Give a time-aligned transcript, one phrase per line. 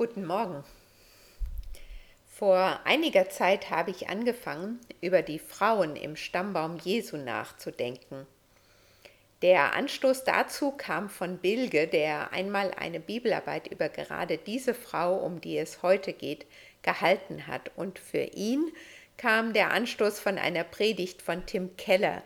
[0.00, 0.64] Guten Morgen.
[2.26, 8.26] Vor einiger Zeit habe ich angefangen, über die Frauen im Stammbaum Jesu nachzudenken.
[9.42, 15.42] Der Anstoß dazu kam von Bilge, der einmal eine Bibelarbeit über gerade diese Frau, um
[15.42, 16.46] die es heute geht,
[16.80, 17.70] gehalten hat.
[17.76, 18.72] Und für ihn
[19.18, 22.22] kam der Anstoß von einer Predigt von Tim Keller,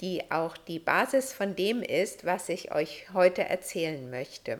[0.00, 4.58] die auch die Basis von dem ist, was ich euch heute erzählen möchte.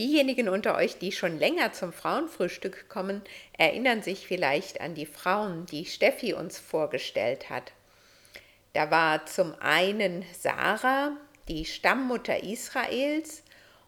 [0.00, 3.20] Diejenigen unter euch, die schon länger zum Frauenfrühstück kommen,
[3.58, 7.72] erinnern sich vielleicht an die Frauen, die Steffi uns vorgestellt hat.
[8.72, 11.18] Da war zum einen Sarah,
[11.48, 13.42] die Stammmutter Israels,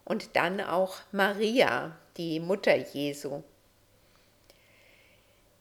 [0.04, 3.42] und dann auch Maria, die Mutter Jesu.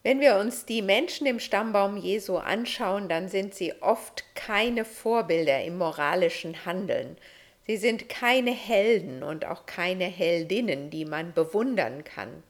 [0.02, 5.64] Wenn wir uns die Menschen im Stammbaum Jesu anschauen, dann sind sie oft keine Vorbilder
[5.64, 7.16] im moralischen Handeln,
[7.66, 12.42] Sie sind keine Helden und auch keine Heldinnen, die man bewundern kann.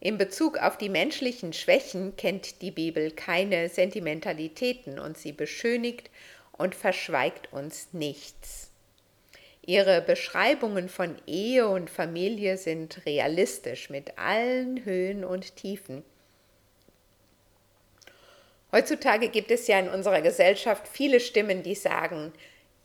[0.00, 6.10] In Bezug auf die menschlichen Schwächen kennt die Bibel keine Sentimentalitäten und sie beschönigt
[6.52, 8.70] und verschweigt uns nichts.
[9.66, 16.04] Ihre Beschreibungen von Ehe und Familie sind realistisch mit allen Höhen und Tiefen.
[18.72, 22.32] Heutzutage gibt es ja in unserer Gesellschaft viele Stimmen, die sagen,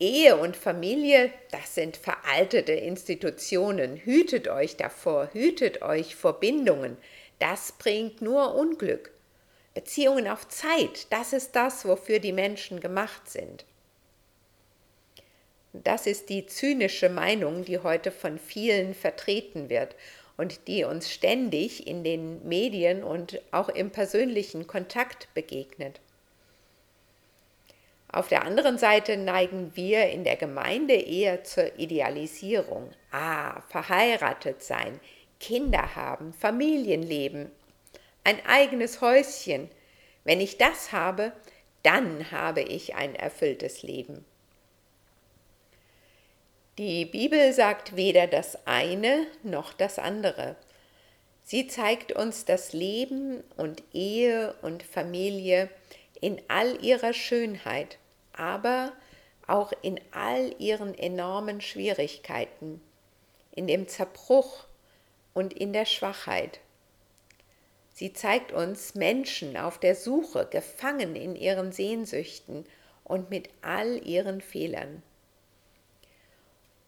[0.00, 3.98] Ehe und Familie, das sind veraltete Institutionen.
[3.98, 6.96] Hütet euch davor, hütet euch vor Bindungen.
[7.38, 9.12] Das bringt nur Unglück.
[9.74, 13.66] Beziehungen auf Zeit, das ist das, wofür die Menschen gemacht sind.
[15.74, 19.94] Das ist die zynische Meinung, die heute von vielen vertreten wird
[20.38, 26.00] und die uns ständig in den Medien und auch im persönlichen Kontakt begegnet.
[28.12, 32.90] Auf der anderen Seite neigen wir in der Gemeinde eher zur Idealisierung.
[33.12, 34.98] Ah, verheiratet sein,
[35.38, 37.50] Kinder haben, Familienleben,
[38.24, 39.70] ein eigenes Häuschen.
[40.24, 41.32] Wenn ich das habe,
[41.82, 44.24] dann habe ich ein erfülltes Leben.
[46.78, 50.56] Die Bibel sagt weder das eine noch das andere.
[51.44, 55.68] Sie zeigt uns das Leben und Ehe und Familie
[56.20, 57.98] in all ihrer Schönheit,
[58.40, 58.92] aber
[59.46, 62.80] auch in all ihren enormen Schwierigkeiten,
[63.52, 64.64] in dem Zerbruch
[65.34, 66.60] und in der Schwachheit.
[67.92, 72.64] Sie zeigt uns Menschen auf der Suche, gefangen in ihren Sehnsüchten
[73.04, 75.02] und mit all ihren Fehlern.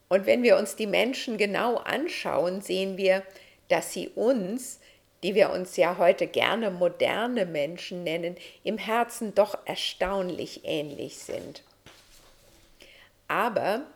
[0.09, 3.23] Und wenn wir uns die Menschen genau anschauen, sehen wir,
[3.69, 4.81] dass sie uns
[5.23, 11.63] die wir uns ja heute gerne moderne Menschen nennen, im Herzen doch erstaunlich ähnlich sind.
[13.29, 13.87] Aber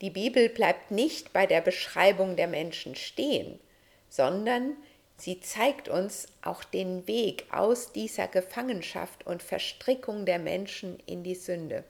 [0.00, 3.58] die Bibel bleibt nicht bei der Beschreibung der Menschen stehen,
[4.08, 4.76] sondern
[5.16, 11.34] sie zeigt uns auch den Weg aus dieser Gefangenschaft und Verstrickung der Menschen in die
[11.34, 11.84] Sünde.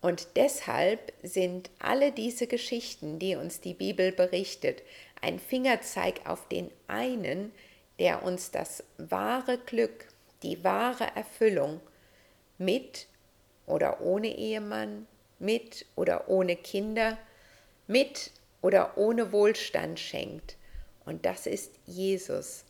[0.00, 4.82] Und deshalb sind alle diese Geschichten, die uns die Bibel berichtet,
[5.20, 7.52] ein Fingerzeig auf den einen,
[7.98, 10.06] der uns das wahre Glück,
[10.42, 11.80] die wahre Erfüllung
[12.58, 13.06] mit
[13.66, 15.06] oder ohne Ehemann,
[15.38, 17.18] mit oder ohne Kinder,
[17.86, 18.30] mit
[18.62, 20.56] oder ohne Wohlstand schenkt.
[21.04, 22.64] Und das ist Jesus.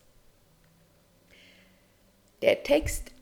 [2.43, 3.13] Der Text,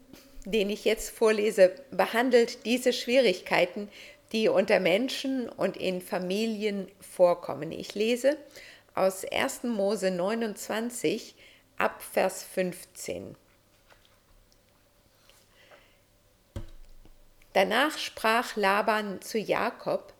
[0.44, 3.88] den ich jetzt vorlese, behandelt diese Schwierigkeiten,
[4.32, 7.70] die unter Menschen und in Familien vorkommen.
[7.70, 8.36] Ich lese
[8.94, 9.64] aus 1.
[9.64, 11.34] Mose 29
[11.76, 13.36] ab Vers 15.
[17.52, 20.12] Danach sprach Laban zu Jakob,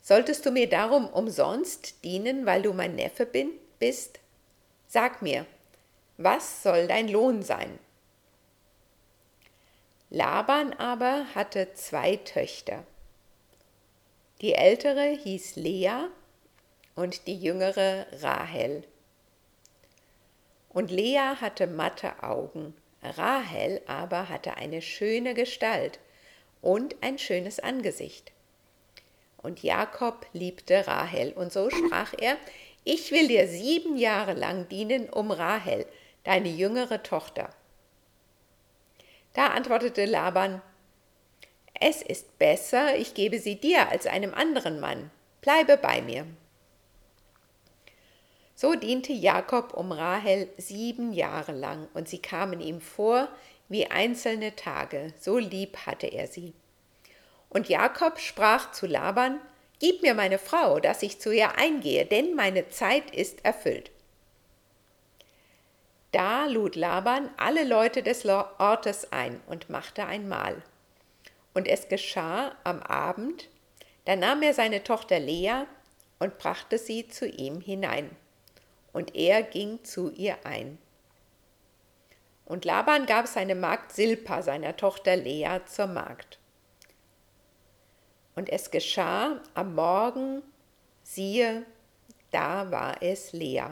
[0.00, 4.20] Solltest du mir darum umsonst dienen, weil du mein Neffe bin, bist?
[4.86, 5.44] Sag mir,
[6.16, 7.78] was soll dein Lohn sein?
[10.08, 12.84] Laban aber hatte zwei Töchter.
[14.40, 16.08] Die ältere hieß Lea
[16.98, 18.82] und die jüngere Rahel.
[20.68, 26.00] Und Lea hatte matte Augen, Rahel aber hatte eine schöne Gestalt
[26.60, 28.32] und ein schönes Angesicht.
[29.36, 32.36] Und Jakob liebte Rahel, und so sprach er,
[32.82, 35.86] ich will dir sieben Jahre lang dienen um Rahel,
[36.24, 37.50] deine jüngere Tochter.
[39.34, 40.60] Da antwortete Laban,
[41.74, 46.26] es ist besser, ich gebe sie dir als einem anderen Mann, bleibe bei mir.
[48.60, 53.28] So diente Jakob um Rahel sieben Jahre lang, und sie kamen ihm vor
[53.68, 56.54] wie einzelne Tage, so lieb hatte er sie.
[57.50, 59.38] Und Jakob sprach zu Laban,
[59.78, 63.92] Gib mir meine Frau, dass ich zu ihr eingehe, denn meine Zeit ist erfüllt.
[66.10, 70.60] Da lud Laban alle Leute des Ortes ein und machte ein Mahl.
[71.54, 73.50] Und es geschah am Abend,
[74.04, 75.62] da nahm er seine Tochter Lea
[76.18, 78.10] und brachte sie zu ihm hinein.
[78.98, 80.76] Und er ging zu ihr ein.
[82.44, 86.40] Und Laban gab seine Magd Silpa seiner Tochter Lea zur Magd.
[88.34, 90.42] Und es geschah am Morgen,
[91.04, 91.64] siehe,
[92.32, 93.66] da war es Lea.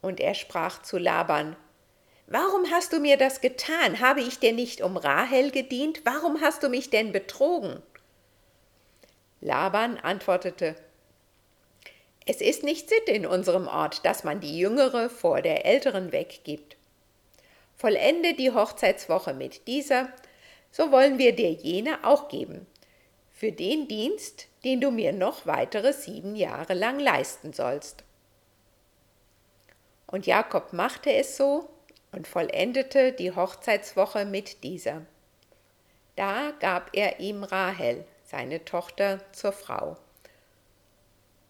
[0.00, 1.56] Und er sprach zu Laban,
[2.28, 3.98] Warum hast du mir das getan?
[3.98, 6.02] Habe ich dir nicht um Rahel gedient?
[6.04, 7.82] Warum hast du mich denn betrogen?
[9.40, 10.76] Laban antwortete,
[12.28, 16.76] Es ist nicht Sitte in unserem Ort, dass man die Jüngere vor der Älteren weggibt.
[17.76, 20.08] Vollende die Hochzeitswoche mit dieser,
[20.72, 22.66] so wollen wir dir jene auch geben,
[23.32, 28.02] für den Dienst, den du mir noch weitere sieben Jahre lang leisten sollst.
[30.08, 31.68] Und Jakob machte es so
[32.10, 35.02] und vollendete die Hochzeitswoche mit dieser.
[36.16, 39.96] Da gab er ihm Rahel, seine Tochter, zur Frau.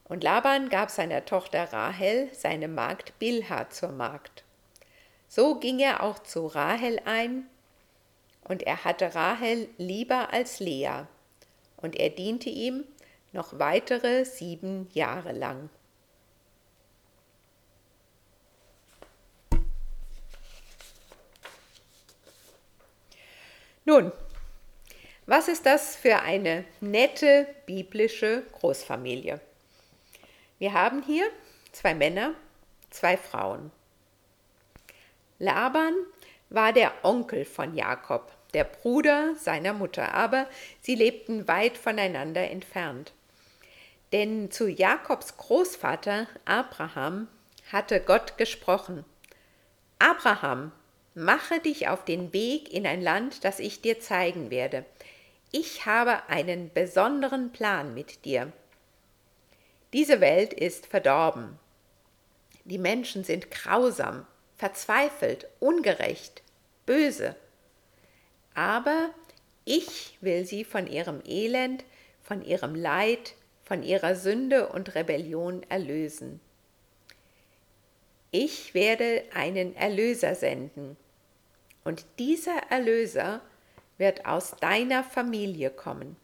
[0.08, 4.44] Und Laban gab seiner Tochter Rahel seine Magd Bilha zur Magd.
[5.28, 7.48] So ging er auch zu Rahel ein,
[8.44, 11.06] und er hatte Rahel lieber als Lea,
[11.76, 12.84] und er diente ihm
[13.32, 15.68] noch weitere sieben Jahre lang.
[23.84, 24.12] Nun,
[25.26, 29.40] was ist das für eine nette biblische Großfamilie?
[30.58, 31.26] Wir haben hier
[31.72, 32.34] zwei Männer,
[32.90, 33.70] zwei Frauen.
[35.38, 35.94] Laban
[36.48, 40.46] war der Onkel von Jakob, der Bruder seiner Mutter, aber
[40.80, 43.12] sie lebten weit voneinander entfernt.
[44.12, 47.28] Denn zu Jakobs Großvater Abraham
[47.70, 49.04] hatte Gott gesprochen.
[49.98, 50.72] Abraham,
[51.18, 54.84] Mache dich auf den Weg in ein Land, das ich dir zeigen werde.
[55.50, 58.52] Ich habe einen besonderen Plan mit dir.
[59.96, 61.58] Diese Welt ist verdorben.
[62.66, 64.26] Die Menschen sind grausam,
[64.58, 66.42] verzweifelt, ungerecht,
[66.84, 67.34] böse.
[68.52, 69.08] Aber
[69.64, 71.82] ich will sie von ihrem Elend,
[72.22, 76.40] von ihrem Leid, von ihrer Sünde und Rebellion erlösen.
[78.32, 80.98] Ich werde einen Erlöser senden,
[81.84, 83.40] und dieser Erlöser
[83.96, 86.16] wird aus deiner Familie kommen.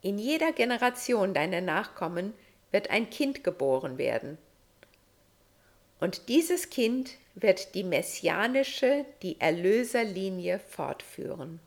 [0.00, 2.32] In jeder Generation deiner Nachkommen
[2.70, 4.38] wird ein Kind geboren werden.
[6.00, 11.60] Und dieses Kind wird die messianische, die Erlöserlinie fortführen.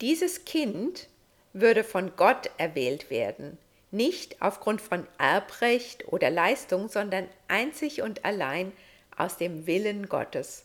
[0.00, 1.08] Dieses Kind
[1.52, 3.58] würde von Gott erwählt werden,
[3.90, 8.72] nicht aufgrund von Erbrecht oder Leistung, sondern einzig und allein
[9.16, 10.64] aus dem Willen Gottes.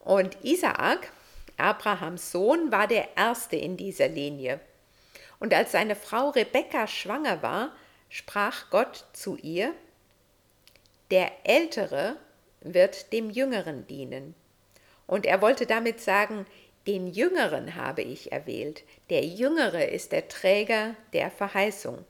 [0.00, 1.12] Und Isaak,
[1.56, 4.60] Abrahams Sohn, war der erste in dieser Linie.
[5.38, 7.72] Und als seine Frau Rebekka schwanger war,
[8.08, 9.74] sprach Gott zu ihr,
[11.10, 12.16] der Ältere
[12.60, 14.34] wird dem Jüngeren dienen.
[15.06, 16.46] Und er wollte damit sagen,
[16.86, 18.84] den Jüngeren habe ich erwählt.
[19.10, 22.04] Der Jüngere ist der Träger der Verheißung.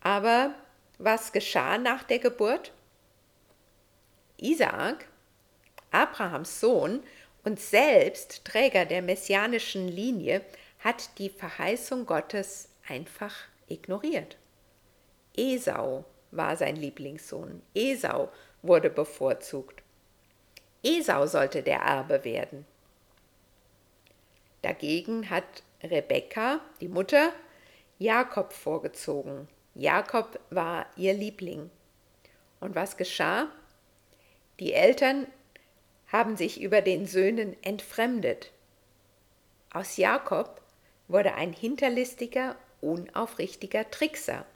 [0.00, 0.54] Aber
[0.98, 2.72] was geschah nach der Geburt?
[4.38, 5.06] Isaak,
[5.90, 7.02] Abrahams Sohn
[7.44, 10.42] und selbst Träger der messianischen Linie,
[10.80, 13.34] hat die Verheißung Gottes einfach
[13.68, 14.36] ignoriert.
[15.36, 17.62] Esau war sein Lieblingssohn.
[17.74, 18.30] Esau
[18.62, 19.82] wurde bevorzugt.
[20.82, 22.66] Esau sollte der Erbe werden.
[24.62, 27.32] Dagegen hat Rebekka, die Mutter,
[27.98, 29.48] Jakob vorgezogen.
[29.74, 31.70] Jakob war ihr Liebling.
[32.60, 33.48] Und was geschah?
[34.58, 35.26] Die Eltern
[36.08, 38.52] haben sich über den Söhnen entfremdet.
[39.72, 40.60] Aus Jakob
[41.08, 44.46] wurde ein hinterlistiger, unaufrichtiger Trickser.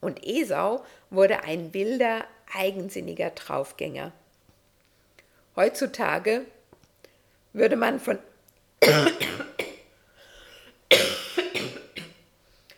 [0.00, 4.12] Und Esau wurde ein wilder, eigensinniger Traufgänger.
[5.56, 6.46] Heutzutage
[7.52, 8.18] würde man von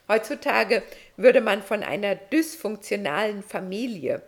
[0.08, 0.82] Heutzutage
[1.16, 4.20] würde man von einer dysfunktionalen Familie,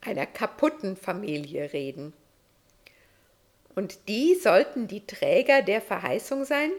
[0.00, 2.12] einer kaputten Familie reden.
[3.76, 6.72] Und die sollten die Träger der Verheißung sein?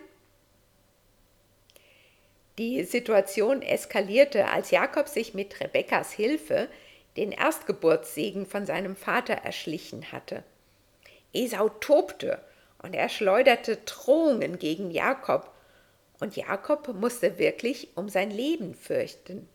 [2.57, 6.67] Die Situation eskalierte, als Jakob sich mit Rebekkas Hilfe
[7.15, 10.43] den Erstgeburtssegen von seinem Vater erschlichen hatte.
[11.33, 12.41] Esau tobte
[12.81, 15.53] und er schleuderte Drohungen gegen Jakob,
[16.19, 19.47] und Jakob musste wirklich um sein Leben fürchten.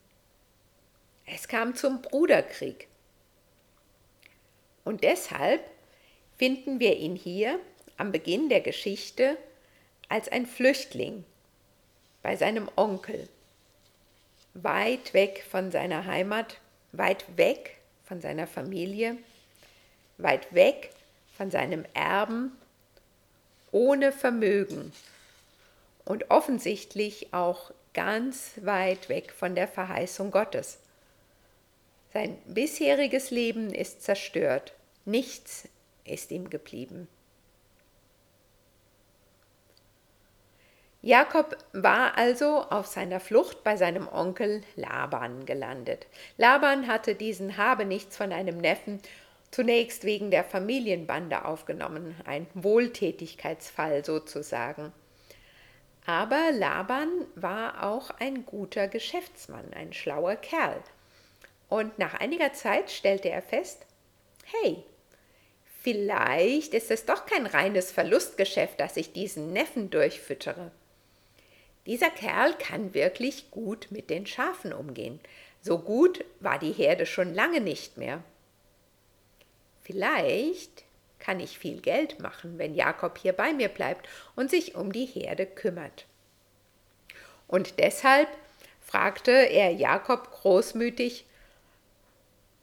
[1.26, 2.86] Es kam zum Bruderkrieg.
[4.84, 5.60] Und deshalb
[6.42, 7.60] finden wir ihn hier
[7.98, 9.36] am Beginn der Geschichte
[10.08, 11.22] als ein Flüchtling
[12.20, 13.28] bei seinem Onkel,
[14.52, 16.58] weit weg von seiner Heimat,
[16.90, 19.18] weit weg von seiner Familie,
[20.18, 20.90] weit weg
[21.36, 22.50] von seinem Erben,
[23.70, 24.92] ohne Vermögen
[26.04, 30.80] und offensichtlich auch ganz weit weg von der Verheißung Gottes.
[32.12, 34.72] Sein bisheriges Leben ist zerstört,
[35.04, 35.68] nichts
[36.04, 37.08] ist ihm geblieben.
[41.04, 46.06] Jakob war also auf seiner Flucht bei seinem Onkel Laban gelandet.
[46.36, 49.00] Laban hatte diesen Habenichts von einem Neffen
[49.50, 54.92] zunächst wegen der Familienbande aufgenommen, ein Wohltätigkeitsfall sozusagen.
[56.06, 60.82] Aber Laban war auch ein guter Geschäftsmann, ein schlauer Kerl.
[61.68, 63.86] Und nach einiger Zeit stellte er fest,
[64.44, 64.84] hey,
[65.82, 70.70] vielleicht ist es doch kein reines Verlustgeschäft, dass ich diesen Neffen durchfüttere.
[71.86, 75.18] Dieser Kerl kann wirklich gut mit den Schafen umgehen.
[75.60, 78.22] So gut war die Herde schon lange nicht mehr.
[79.82, 80.84] Vielleicht
[81.18, 85.06] kann ich viel Geld machen, wenn Jakob hier bei mir bleibt und sich um die
[85.06, 86.06] Herde kümmert.
[87.48, 88.28] Und deshalb
[88.80, 91.26] fragte er Jakob großmütig,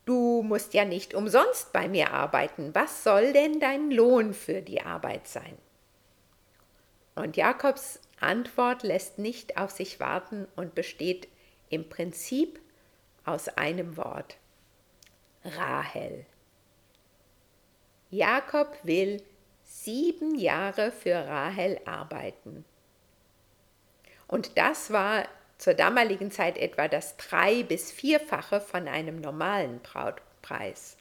[0.10, 4.82] Du musst ja nicht umsonst bei mir arbeiten, was soll denn dein Lohn für die
[4.82, 5.56] Arbeit sein?
[7.14, 11.28] Und Jakobs Antwort lässt nicht auf sich warten und besteht
[11.70, 12.60] im Prinzip
[13.24, 14.38] aus einem Wort.
[15.46, 16.26] Rahel.
[18.10, 19.22] Jakob will
[19.64, 22.66] sieben Jahre für Rahel arbeiten.
[24.26, 25.28] Und das war
[25.60, 30.98] zur damaligen Zeit etwa das drei- bis vierfache von einem normalen Brautpreis.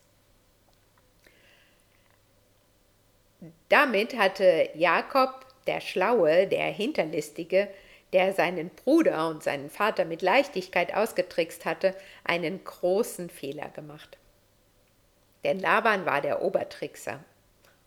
[3.68, 7.68] Damit hatte Jakob der Schlaue, der Hinterlistige,
[8.12, 14.18] der seinen Bruder und seinen Vater mit Leichtigkeit ausgetrickst hatte, einen großen Fehler gemacht.
[15.44, 17.22] Denn Laban war der Obertrickser.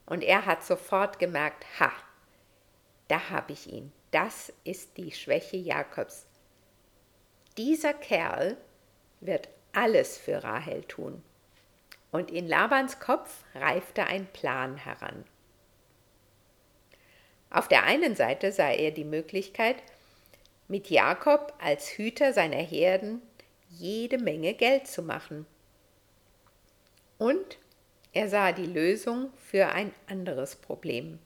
[0.05, 1.91] Und er hat sofort gemerkt, ha,
[3.07, 3.91] da habe ich ihn.
[4.11, 6.27] Das ist die Schwäche Jakobs.
[7.57, 8.57] Dieser Kerl
[9.19, 11.21] wird alles für Rahel tun.
[12.11, 15.23] Und in Labans Kopf reifte ein Plan heran.
[17.49, 19.77] Auf der einen Seite sah er die Möglichkeit,
[20.67, 23.21] mit Jakob als Hüter seiner Herden
[23.69, 25.45] jede Menge Geld zu machen.
[27.17, 27.57] Und
[28.13, 31.19] er sah die Lösung für ein anderes Problem.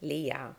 [0.00, 0.54] Lea.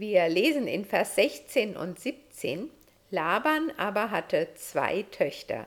[0.00, 2.70] Wir lesen in Vers 16 und 17,
[3.10, 5.66] Laban aber hatte zwei Töchter.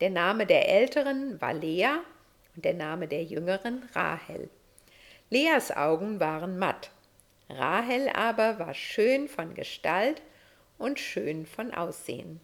[0.00, 1.98] Der Name der älteren war Lea
[2.54, 4.48] und der Name der jüngeren Rahel.
[5.30, 6.92] Leas Augen waren matt,
[7.48, 10.22] Rahel aber war schön von Gestalt
[10.78, 12.40] und schön von Aussehen.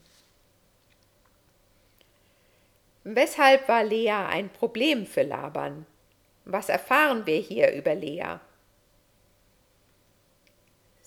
[3.04, 5.86] Weshalb war Lea ein Problem für Laban?
[6.46, 8.40] Was erfahren wir hier über Lea?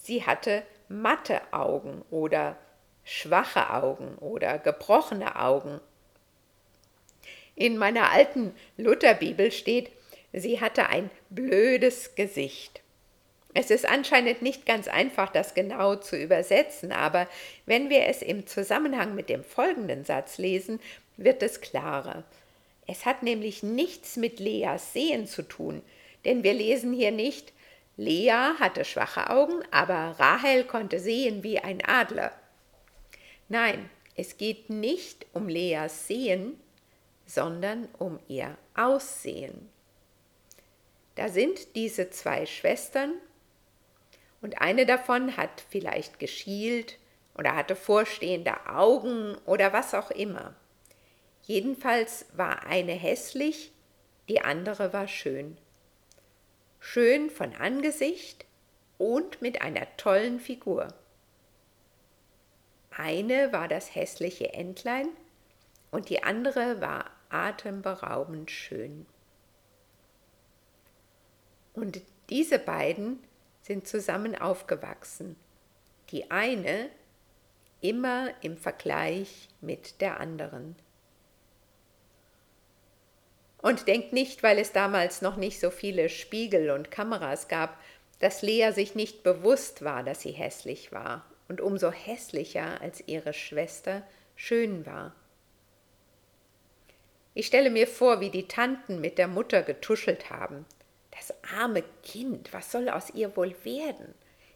[0.01, 2.57] Sie hatte matte Augen oder
[3.03, 5.79] schwache Augen oder gebrochene Augen.
[7.55, 9.91] In meiner alten Lutherbibel steht,
[10.33, 12.81] Sie hatte ein blödes Gesicht.
[13.53, 17.27] Es ist anscheinend nicht ganz einfach, das genau zu übersetzen, aber
[17.65, 20.79] wenn wir es im Zusammenhang mit dem folgenden Satz lesen,
[21.17, 22.23] wird es klarer.
[22.87, 25.81] Es hat nämlich nichts mit Leas Sehen zu tun,
[26.23, 27.51] denn wir lesen hier nicht,
[28.01, 32.31] Lea hatte schwache Augen, aber Rahel konnte sehen wie ein Adler.
[33.47, 36.59] Nein, es geht nicht um Leas Sehen,
[37.27, 39.69] sondern um ihr Aussehen.
[41.13, 43.13] Da sind diese zwei Schwestern
[44.41, 46.97] und eine davon hat vielleicht geschielt
[47.37, 50.55] oder hatte vorstehende Augen oder was auch immer.
[51.43, 53.71] Jedenfalls war eine hässlich,
[54.27, 55.55] die andere war schön.
[56.83, 58.45] Schön von Angesicht
[58.97, 60.87] und mit einer tollen Figur.
[62.89, 65.07] Eine war das hässliche Entlein
[65.91, 69.05] und die andere war atemberaubend schön.
[71.73, 73.19] Und diese beiden
[73.61, 75.35] sind zusammen aufgewachsen.
[76.09, 76.89] Die eine
[77.79, 80.75] immer im Vergleich mit der anderen.
[83.61, 87.77] Und denkt nicht, weil es damals noch nicht so viele Spiegel und Kameras gab,
[88.19, 93.33] dass Lea sich nicht bewusst war, dass sie hässlich war und umso hässlicher als ihre
[93.33, 94.03] Schwester
[94.35, 95.13] schön war.
[97.33, 100.65] Ich stelle mir vor, wie die Tanten mit der Mutter getuschelt haben.
[101.11, 104.13] Das arme Kind, was soll aus ihr wohl werden?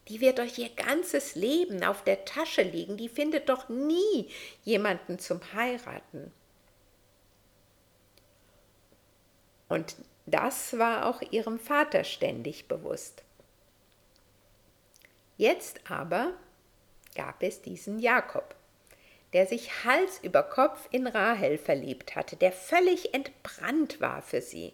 [0.08, 4.30] Die wird euch ihr ganzes Leben auf der Tasche liegen, die findet doch nie
[4.64, 6.32] jemanden zum Heiraten.
[9.68, 9.96] Und
[10.26, 13.24] das war auch ihrem Vater ständig bewusst.
[15.38, 16.34] Jetzt aber
[17.16, 18.56] gab es diesen Jakob,
[19.34, 24.74] der sich Hals über Kopf in Rahel verliebt hatte, der völlig entbrannt war für sie.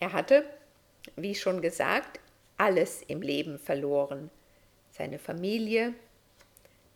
[0.00, 0.44] Er hatte,
[1.16, 2.20] wie schon gesagt,
[2.56, 4.30] alles im Leben verloren.
[4.92, 5.94] Seine Familie,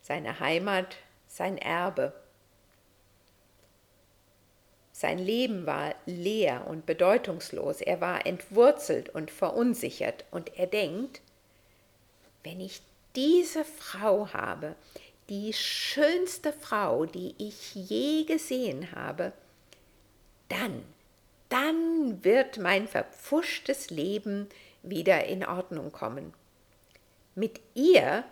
[0.03, 2.12] seine Heimat, sein Erbe.
[4.97, 11.21] Sein Leben war leer und bedeutungslos, er war entwurzelt und verunsichert, und er denkt,
[12.45, 12.81] wenn ich
[13.17, 14.77] diese Frau habe,
[15.29, 19.33] die schönste Frau, die ich je gesehen habe,
[20.49, 20.85] dann,
[21.49, 24.49] dann wird mein verpfuschtes Leben
[24.85, 26.33] wieder in Ordnung kommen.
[27.35, 28.23] Mit ihr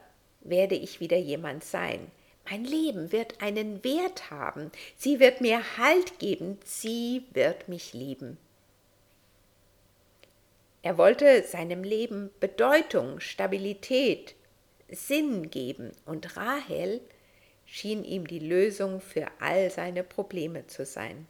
[0.42, 2.12] werde ich wieder jemand sein.
[2.50, 4.70] Mein Leben wird einen Wert haben.
[4.96, 6.58] Sie wird mir Halt geben.
[6.64, 8.38] Sie wird mich lieben.
[10.82, 14.34] Er wollte seinem Leben Bedeutung, Stabilität,
[14.90, 17.00] Sinn geben, und Rahel
[17.66, 21.26] schien ihm die Lösung für all seine Probleme zu sein.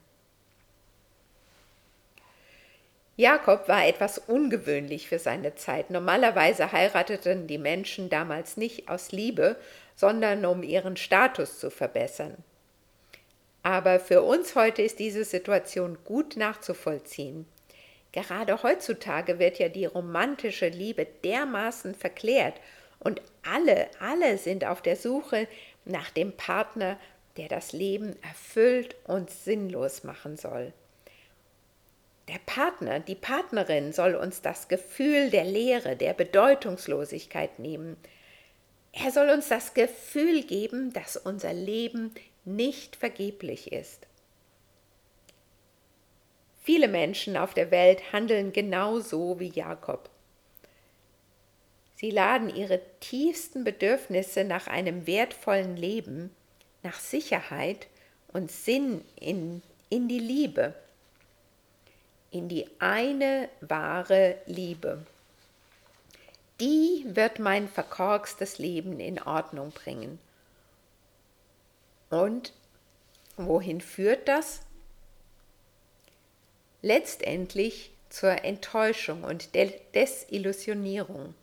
[3.16, 5.90] Jakob war etwas ungewöhnlich für seine Zeit.
[5.90, 9.56] Normalerweise heirateten die Menschen damals nicht aus Liebe,
[9.94, 12.36] sondern um ihren Status zu verbessern.
[13.62, 17.46] Aber für uns heute ist diese Situation gut nachzuvollziehen.
[18.10, 22.60] Gerade heutzutage wird ja die romantische Liebe dermaßen verklärt
[22.98, 25.48] und alle, alle sind auf der Suche
[25.84, 26.98] nach dem Partner,
[27.36, 30.72] der das Leben erfüllt und sinnlos machen soll.
[32.28, 37.96] Der Partner, die Partnerin soll uns das Gefühl der Leere, der Bedeutungslosigkeit nehmen.
[38.92, 44.06] Er soll uns das Gefühl geben, dass unser Leben nicht vergeblich ist.
[46.62, 50.10] Viele Menschen auf der Welt handeln genauso wie Jakob.
[51.96, 56.30] Sie laden ihre tiefsten Bedürfnisse nach einem wertvollen Leben,
[56.82, 57.86] nach Sicherheit
[58.32, 60.74] und Sinn in, in die Liebe,
[62.30, 65.06] in die eine wahre Liebe.
[66.60, 70.18] Die wird mein verkorkstes Leben in Ordnung bringen.
[72.10, 72.52] Und
[73.36, 74.60] wohin führt das?
[76.82, 81.34] letztendlich zur Enttäuschung und Desillusionierung.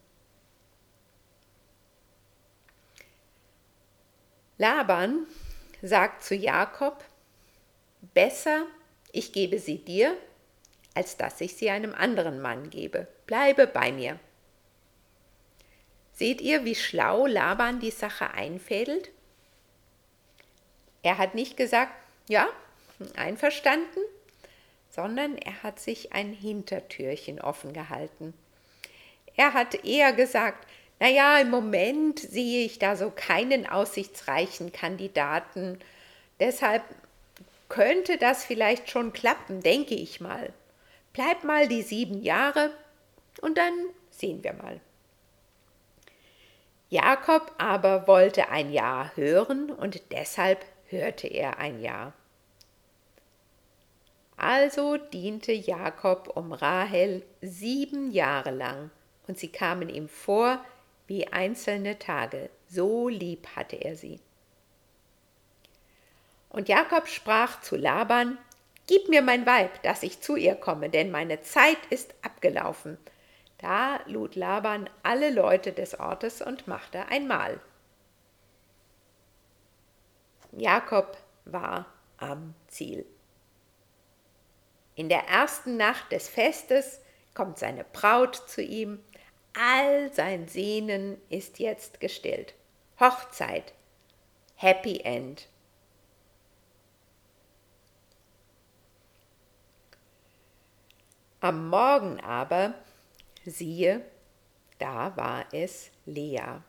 [4.57, 5.25] Laban
[5.81, 7.03] sagt zu Jakob,
[8.13, 8.65] besser
[9.11, 10.15] ich gebe sie dir,
[10.93, 13.07] als dass ich sie einem anderen Mann gebe.
[13.25, 14.19] Bleibe bei mir.
[16.19, 19.09] Seht ihr, wie schlau Laban die Sache einfädelt?
[21.01, 21.93] Er hat nicht gesagt,
[22.27, 22.45] ja,
[23.15, 24.01] einverstanden,
[24.89, 28.33] sondern er hat sich ein Hintertürchen offen gehalten.
[29.37, 30.67] Er hat eher gesagt,
[30.99, 35.79] naja, im Moment sehe ich da so keinen aussichtsreichen Kandidaten,
[36.41, 36.83] deshalb
[37.69, 40.51] könnte das vielleicht schon klappen, denke ich mal.
[41.13, 42.71] Bleib mal die sieben Jahre
[43.39, 43.73] und dann
[44.11, 44.81] sehen wir mal.
[46.89, 52.13] Jakob aber wollte ein Jahr hören und deshalb hörte er ein Jahr.
[54.37, 58.89] Also diente Jakob um Rahel sieben Jahre lang,
[59.27, 60.63] und sie kamen ihm vor
[61.07, 64.19] wie einzelne Tage, so lieb hatte er sie.
[66.49, 68.37] Und Jakob sprach zu Laban,
[68.87, 72.97] Gib mir mein Weib, dass ich zu ihr komme, denn meine Zeit ist abgelaufen.
[73.59, 77.59] Da lud Laban alle Leute des Ortes und machte ein Mahl.
[80.53, 81.85] Jakob war
[82.17, 83.05] am Ziel.
[84.95, 87.01] In der ersten Nacht des Festes
[87.33, 88.99] kommt seine Braut zu ihm.
[89.53, 92.53] All sein Sehnen ist jetzt gestillt.
[92.99, 93.73] Hochzeit.
[94.55, 95.47] Happy End.
[101.41, 102.73] Am Morgen aber,
[103.49, 104.05] siehe,
[104.77, 106.61] da war es Lea.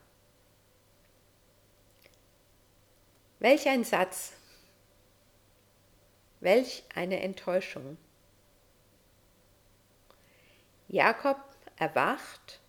[3.39, 4.33] Welch ein Satz
[6.41, 7.99] Welch eine Enttäuschung.
[10.89, 11.37] Jakob
[11.77, 12.61] erwacht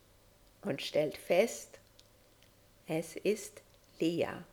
[0.62, 1.80] und stellt fest,
[2.86, 3.62] es ist
[4.00, 4.44] Lea.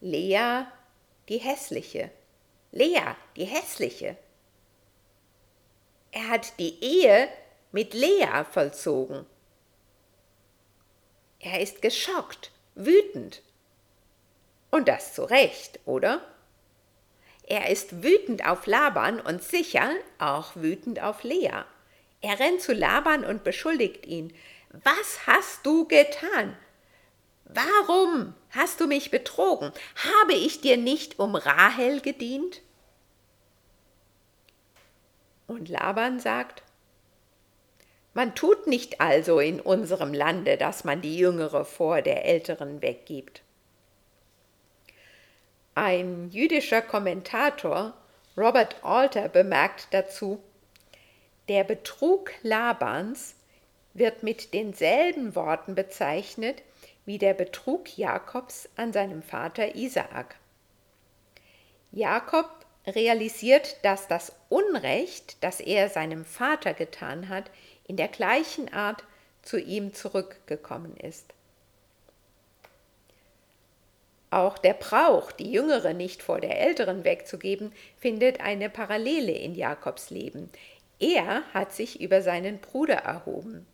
[0.00, 0.64] Lea,
[1.28, 2.10] die hässliche.
[2.72, 4.16] Lea, die hässliche.
[6.10, 7.28] Er hat die Ehe
[7.72, 9.26] mit Lea vollzogen.
[11.40, 13.42] Er ist geschockt, wütend.
[14.70, 16.20] Und das zu Recht, oder?
[17.44, 21.64] Er ist wütend auf Laban und sicher auch wütend auf Lea.
[22.20, 24.34] Er rennt zu Laban und beschuldigt ihn.
[24.70, 26.56] Was hast du getan?
[27.44, 29.72] Warum hast du mich betrogen?
[30.20, 32.60] Habe ich dir nicht um Rahel gedient?
[35.46, 36.62] Und Laban sagt,
[38.18, 43.42] man tut nicht also in unserem Lande, dass man die jüngere vor der älteren weggibt.
[45.76, 47.94] Ein jüdischer Kommentator,
[48.36, 50.42] Robert Alter, bemerkt dazu,
[51.46, 53.36] der Betrug Labans
[53.94, 56.64] wird mit denselben Worten bezeichnet
[57.06, 60.34] wie der Betrug Jakobs an seinem Vater Isaak.
[61.92, 62.50] Jakob
[62.84, 67.48] realisiert, dass das Unrecht, das er seinem Vater getan hat,
[67.88, 69.02] in der gleichen Art
[69.42, 71.34] zu ihm zurückgekommen ist.
[74.30, 80.10] Auch der Brauch, die Jüngere nicht vor der Älteren wegzugeben, findet eine Parallele in Jakobs
[80.10, 80.50] Leben.
[81.00, 83.66] Er hat sich über seinen Bruder erhoben.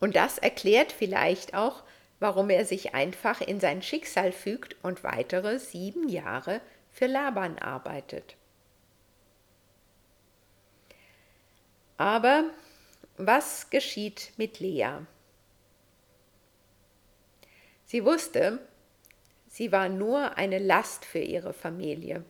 [0.00, 1.82] Und das erklärt vielleicht auch,
[2.20, 8.36] warum er sich einfach in sein Schicksal fügt und weitere sieben Jahre für Laban arbeitet.
[11.98, 12.44] Aber
[13.26, 14.98] was geschieht mit Lea?
[17.84, 18.58] Sie wusste,
[19.48, 22.24] sie war nur eine Last für ihre Familie.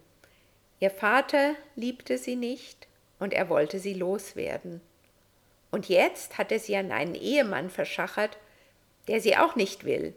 [0.81, 4.81] Ihr Vater liebte sie nicht und er wollte sie loswerden.
[5.71, 8.39] Und jetzt hat er sie an einen Ehemann verschachert,
[9.09, 10.15] der sie auch nicht will.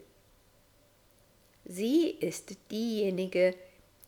[1.64, 3.56] Sie ist diejenige,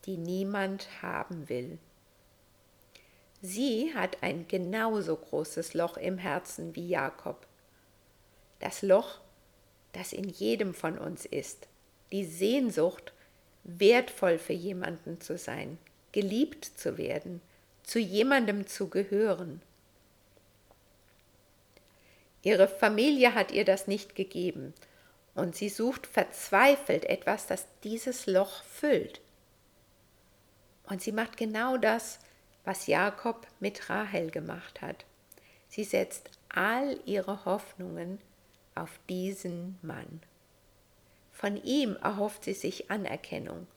[0.05, 1.77] die niemand haben will.
[3.41, 7.45] Sie hat ein genauso großes Loch im Herzen wie Jakob.
[8.59, 9.19] Das Loch,
[9.93, 11.67] das in jedem von uns ist.
[12.11, 13.13] Die Sehnsucht,
[13.63, 15.77] wertvoll für jemanden zu sein,
[16.13, 17.41] geliebt zu werden,
[17.83, 19.61] zu jemandem zu gehören.
[22.43, 24.73] Ihre Familie hat ihr das nicht gegeben
[25.35, 29.21] und sie sucht verzweifelt etwas, das dieses Loch füllt.
[30.89, 32.19] Und sie macht genau das,
[32.67, 35.05] was Jakob mit Rahel gemacht hat.
[35.69, 38.19] Sie setzt all ihre Hoffnungen
[38.75, 40.21] auf diesen Mann.
[41.31, 43.67] Von ihm erhofft sie sich Anerkennung.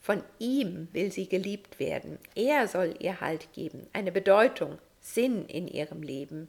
[0.00, 2.18] Von ihm will sie geliebt werden.
[2.34, 6.48] Er soll ihr Halt geben, eine Bedeutung, Sinn in ihrem Leben.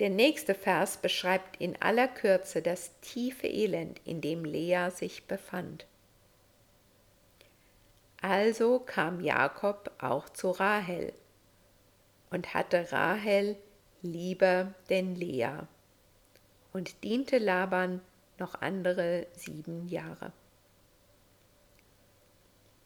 [0.00, 5.86] Der nächste Vers beschreibt in aller Kürze das tiefe Elend, in dem Lea sich befand.
[8.20, 11.12] Also kam Jakob auch zu Rahel
[12.30, 13.56] und hatte Rahel
[14.02, 15.60] lieber denn Lea
[16.72, 18.00] und diente Laban
[18.38, 20.32] noch andere sieben Jahre.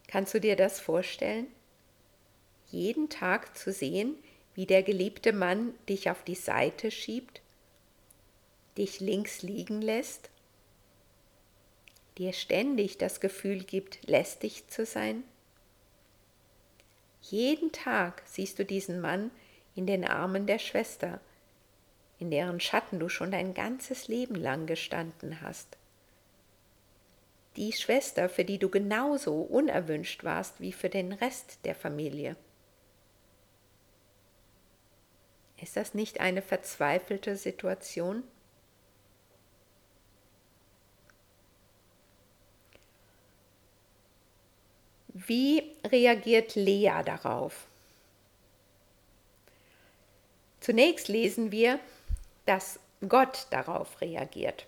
[0.07, 1.47] Kannst du dir das vorstellen?
[2.67, 4.17] Jeden Tag zu sehen,
[4.55, 7.41] wie der geliebte Mann dich auf die Seite schiebt,
[8.77, 10.31] dich links liegen lässt
[12.19, 15.25] dir ständig das Gefühl gibt, lästig zu sein?
[17.23, 19.31] Jeden Tag siehst du diesen Mann
[19.75, 21.21] in den Armen der Schwester,
[22.19, 25.77] in deren Schatten du schon dein ganzes Leben lang gestanden hast.
[27.57, 32.37] Die Schwester, für die du genauso unerwünscht warst wie für den Rest der Familie.
[35.61, 38.25] Ist das nicht eine verzweifelte Situation?
[45.15, 47.67] Wie reagiert Lea darauf?
[50.61, 51.79] Zunächst lesen wir,
[52.47, 54.67] dass Gott darauf reagiert.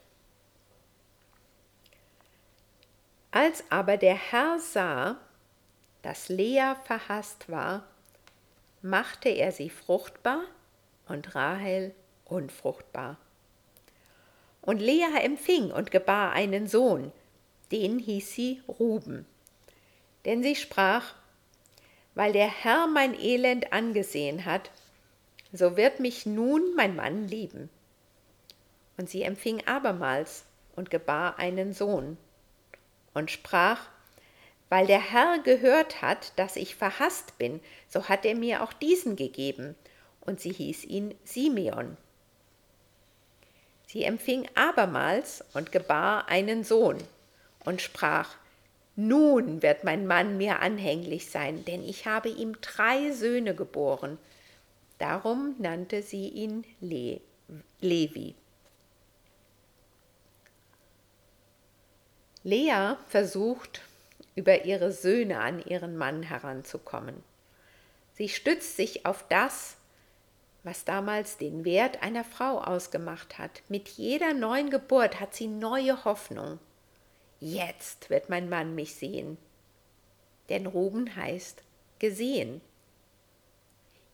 [3.31, 5.17] Als aber der Herr sah,
[6.03, 7.85] dass Lea verhasst war,
[8.83, 10.43] machte er sie fruchtbar
[11.09, 11.95] und Rahel
[12.27, 13.17] unfruchtbar.
[14.61, 17.13] Und Lea empfing und gebar einen Sohn,
[17.73, 19.27] den hieß sie Ruben.
[20.25, 21.15] Denn sie sprach,
[22.15, 24.71] weil der Herr mein Elend angesehen hat,
[25.53, 27.71] so wird mich nun mein Mann lieben.
[28.97, 30.45] Und sie empfing abermals
[30.77, 32.17] und gebar einen Sohn.
[33.15, 33.81] und sprach,
[34.69, 39.15] weil der Herr gehört hat, dass ich verhasst bin, so hat er mir auch diesen
[39.17, 39.77] gegeben,
[40.21, 41.97] und sie hieß ihn Simeon.
[43.87, 46.99] Sie empfing abermals und gebar einen Sohn
[47.65, 48.35] und sprach,
[48.97, 54.19] nun wird mein Mann mir anhänglich sein, denn ich habe ihm drei Söhne geboren.
[54.99, 57.21] Darum nannte sie ihn Le
[57.81, 58.35] Levi.
[62.45, 63.83] Lea versucht,
[64.35, 67.23] über ihre Söhne an ihren Mann heranzukommen.
[68.13, 69.77] Sie stützt sich auf das,
[70.63, 73.63] was damals den Wert einer Frau ausgemacht hat.
[73.69, 76.59] Mit jeder neuen Geburt hat sie neue Hoffnung.
[77.47, 79.37] Jetzt wird mein Mann mich sehen.
[80.49, 81.63] Denn Ruben heißt
[81.99, 82.63] gesehen.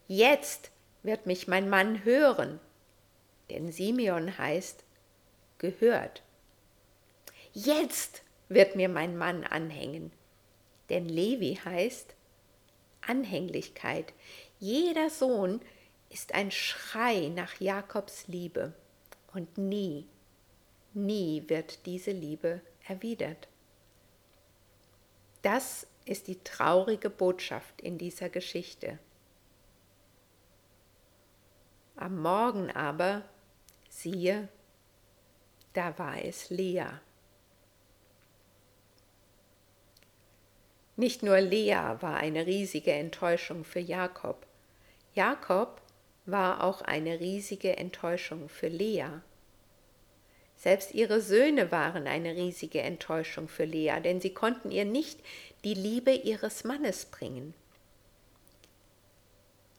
[0.08, 0.72] Jetzt
[1.04, 2.58] wird mich mein Mann hören.
[3.48, 4.82] Denn Simeon heißt
[5.58, 6.24] gehört.
[7.52, 10.10] Jetzt wird mir mein Mann anhängen.
[10.88, 12.16] Denn Levi heißt
[13.00, 14.12] Anhänglichkeit.
[14.58, 15.60] Jeder Sohn
[16.08, 18.72] ist ein Schrei nach Jakobs Liebe.
[19.32, 20.08] Und nie,
[20.94, 22.60] nie wird diese Liebe
[22.90, 23.48] erwidert.
[25.42, 28.98] Das ist die traurige Botschaft in dieser Geschichte.
[31.94, 33.22] Am Morgen aber,
[33.88, 34.48] siehe,
[35.72, 36.86] da war es Lea.
[40.96, 44.46] Nicht nur Lea war eine riesige Enttäuschung für Jakob.
[45.14, 45.80] Jakob
[46.26, 49.20] war auch eine riesige Enttäuschung für Lea.
[50.60, 55.18] Selbst ihre Söhne waren eine riesige Enttäuschung für Lea, denn sie konnten ihr nicht
[55.64, 57.54] die Liebe ihres Mannes bringen.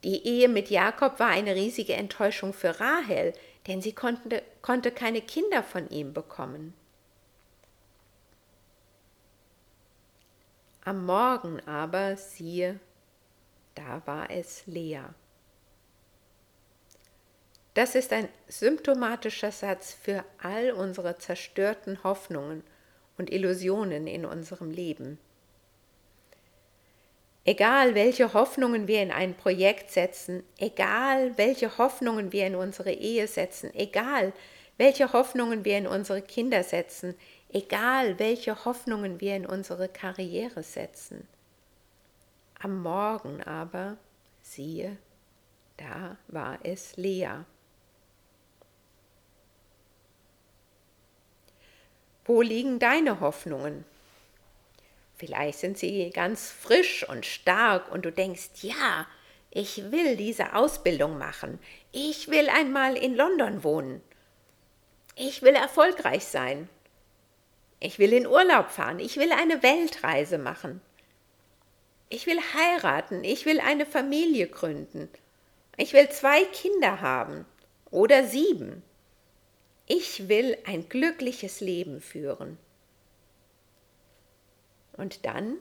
[0.04, 3.34] Die Ehe mit Jakob war eine riesige Enttäuschung für Rahel,
[3.68, 6.74] denn sie konnte, konnte keine Kinder von ihm bekommen.
[10.84, 12.80] Am Morgen aber, siehe,
[13.76, 15.04] da war es Lea.
[17.74, 22.64] Das ist ein symptomatischer Satz für all unsere zerstörten Hoffnungen
[23.18, 25.20] und Illusionen in unserem Leben.
[27.44, 33.28] Egal welche Hoffnungen wir in ein Projekt setzen, egal welche Hoffnungen wir in unsere Ehe
[33.28, 34.34] setzen, egal
[34.78, 37.16] welche Hoffnungen wir in unsere Kinder setzen,
[37.52, 41.28] egal welche Hoffnungen wir in unsere Karriere setzen.
[42.60, 43.98] Am Morgen aber,
[44.44, 44.98] siehe,
[45.78, 47.46] da war es Lea.
[52.34, 53.84] Wo liegen deine Hoffnungen?
[55.18, 59.06] Vielleicht sind sie ganz frisch und stark und du denkst, ja,
[59.50, 61.60] ich will diese Ausbildung machen.
[61.92, 64.02] Ich will einmal in London wohnen.
[65.18, 66.70] Ich will erfolgreich sein.
[67.82, 69.00] Ich will in Urlaub fahren.
[69.00, 70.80] Ich will eine Weltreise machen.
[72.08, 73.26] Ich will heiraten.
[73.26, 75.10] Ich will eine Familie gründen.
[75.76, 77.44] Ich will zwei Kinder haben
[77.92, 78.84] oder sieben
[79.92, 82.58] ich will ein glückliches Leben führen.
[84.94, 85.58] Und dann,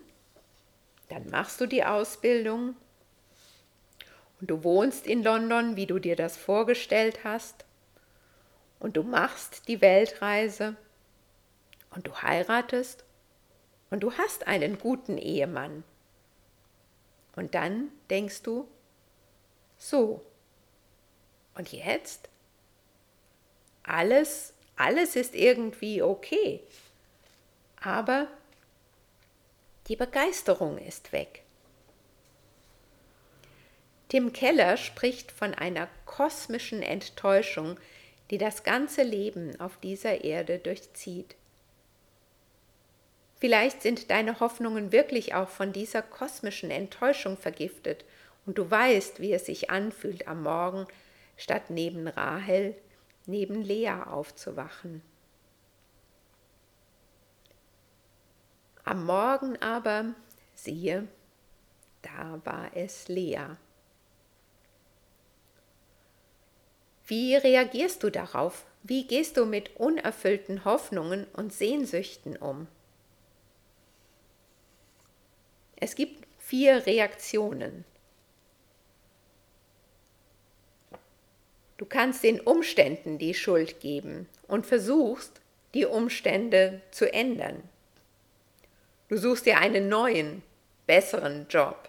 [1.09, 2.77] dann machst du die Ausbildung
[4.40, 7.64] und du wohnst in London, wie du dir das vorgestellt hast,
[8.79, 10.77] und du machst die Weltreise
[11.90, 13.05] und du heiratest
[13.90, 15.83] und du hast einen guten Ehemann.
[17.35, 18.69] Und dann denkst du,
[19.77, 20.25] so,
[21.57, 22.30] und jetzt?
[23.90, 26.61] Alles, alles ist irgendwie okay.
[27.83, 28.29] Aber
[29.88, 31.42] die Begeisterung ist weg.
[34.09, 37.79] Tim Keller spricht von einer kosmischen Enttäuschung,
[38.31, 41.37] die das ganze Leben auf dieser Erde durchzieht.
[43.38, 48.05] Vielleicht sind deine Hoffnungen wirklich auch von dieser kosmischen Enttäuschung vergiftet
[48.46, 50.87] und du weißt, wie es sich anfühlt am Morgen,
[51.37, 52.74] statt neben Rahel
[53.27, 55.03] neben Lea aufzuwachen.
[58.85, 60.15] Am Morgen aber,
[60.55, 61.07] siehe,
[62.03, 63.57] da war es Lea.
[67.07, 68.65] Wie reagierst du darauf?
[68.83, 72.67] Wie gehst du mit unerfüllten Hoffnungen und Sehnsüchten um?
[75.77, 77.85] Es gibt vier Reaktionen.
[81.81, 85.40] Du kannst den Umständen die Schuld geben und versuchst,
[85.73, 87.62] die Umstände zu ändern.
[89.09, 90.43] Du suchst dir einen neuen,
[90.87, 91.88] besseren Job.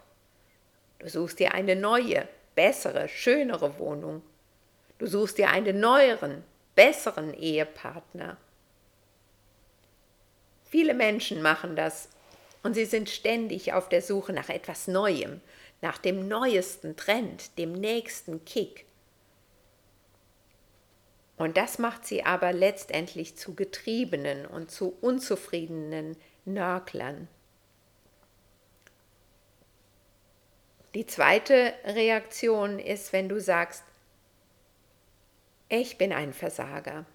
[1.00, 2.26] Du suchst dir eine neue,
[2.56, 4.22] bessere, schönere Wohnung.
[4.98, 8.38] Du suchst dir einen neueren, besseren Ehepartner.
[10.70, 12.08] Viele Menschen machen das
[12.64, 15.42] und sie sind ständig auf der Suche nach etwas Neuem,
[15.82, 18.86] nach dem neuesten Trend, dem nächsten Kick.
[21.42, 27.28] Und das macht sie aber letztendlich zu getriebenen und zu unzufriedenen Nörglern.
[30.94, 33.84] Die zweite Reaktion ist, wenn du sagst,
[35.68, 37.06] ich bin ein Versager.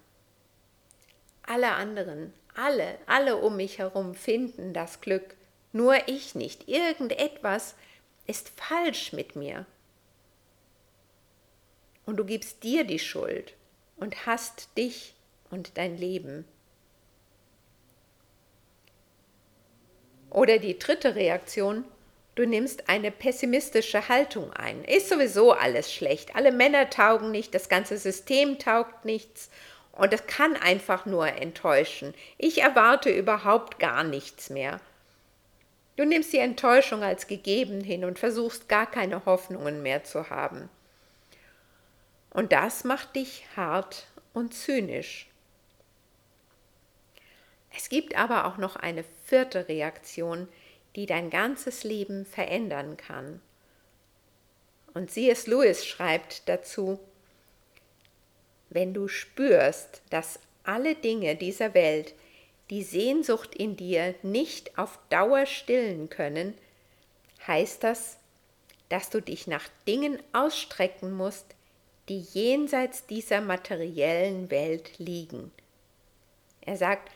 [1.43, 5.37] Alle anderen, alle, alle um mich herum finden das Glück,
[5.71, 6.67] nur ich nicht.
[6.67, 7.75] Irgendetwas
[8.25, 9.65] ist falsch mit mir.
[12.05, 13.56] Und du gibst dir die Schuld
[13.97, 15.13] und hast dich
[15.49, 16.45] und dein Leben.
[20.29, 21.83] Oder die dritte Reaktion,
[22.35, 24.83] du nimmst eine pessimistische Haltung ein.
[24.83, 26.35] Ist sowieso alles schlecht.
[26.35, 29.49] Alle Männer taugen nicht, das ganze System taugt nichts
[29.93, 32.13] und es kann einfach nur enttäuschen.
[32.37, 34.79] Ich erwarte überhaupt gar nichts mehr.
[35.95, 40.69] Du nimmst die Enttäuschung als gegeben hin und versuchst gar keine Hoffnungen mehr zu haben.
[42.37, 45.27] Und das macht dich hart und zynisch.
[47.75, 50.47] Es gibt aber auch noch eine vierte Reaktion,
[50.95, 53.41] die dein ganzes Leben verändern kann.
[54.93, 55.47] Und C.S.
[55.47, 56.99] Lewis schreibt dazu,
[58.69, 62.13] wenn du spürst, dass alle Dinge dieser Welt
[62.69, 66.55] die Sehnsucht in dir nicht auf Dauer stillen können,
[67.47, 68.19] heißt das,
[68.89, 71.56] dass du dich nach Dingen ausstrecken musst,
[72.09, 75.51] die jenseits dieser materiellen Welt liegen.
[76.61, 77.11] Er sagt,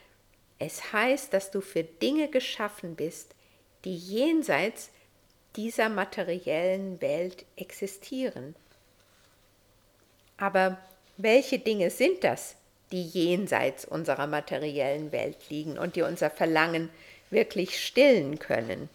[0.60, 3.34] es heißt, dass du für Dinge geschaffen bist,
[3.86, 4.90] die jenseits
[5.56, 8.56] dieser materiellen Welt existieren.
[10.38, 10.78] Aber
[11.18, 12.56] welche Dinge sind das,
[12.92, 16.90] die jenseits unserer materiellen Welt liegen und die unser Verlangen
[17.30, 18.90] wirklich stillen können?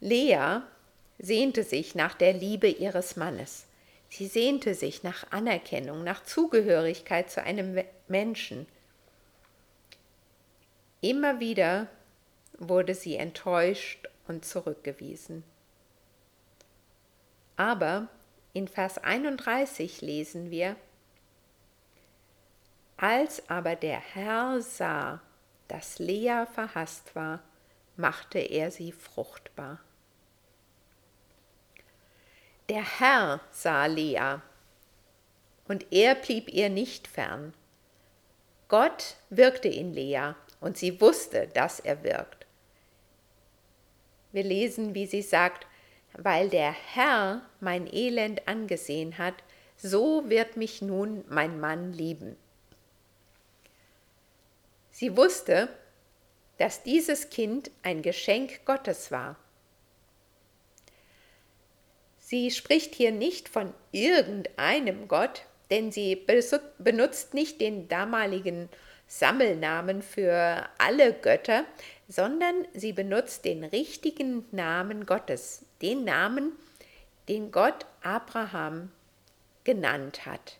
[0.00, 0.60] Lea
[1.18, 3.66] sehnte sich nach der Liebe ihres Mannes.
[4.08, 8.66] Sie sehnte sich nach Anerkennung, nach Zugehörigkeit zu einem Menschen.
[11.00, 11.88] Immer wieder
[12.58, 15.44] wurde sie enttäuscht und zurückgewiesen.
[17.56, 18.08] Aber
[18.52, 20.76] in Vers 31 lesen wir,
[22.96, 25.20] als aber der Herr sah,
[25.68, 27.40] dass Lea verhasst war,
[27.96, 29.80] machte er sie fruchtbar.
[32.68, 34.40] Der Herr sah Lea,
[35.68, 37.54] und er blieb ihr nicht fern.
[38.66, 42.44] Gott wirkte in Lea, und sie wusste, dass er wirkt.
[44.32, 45.66] Wir lesen, wie sie sagt,
[46.14, 49.34] weil der Herr mein Elend angesehen hat,
[49.76, 52.36] so wird mich nun mein Mann lieben.
[54.90, 55.68] Sie wusste,
[56.58, 59.36] dass dieses Kind ein Geschenk Gottes war
[62.28, 66.26] Sie spricht hier nicht von irgendeinem Gott, denn sie
[66.78, 68.68] benutzt nicht den damaligen
[69.06, 71.64] Sammelnamen für alle Götter,
[72.08, 76.50] sondern sie benutzt den richtigen Namen Gottes, den Namen,
[77.28, 78.90] den Gott Abraham
[79.62, 80.58] genannt hat,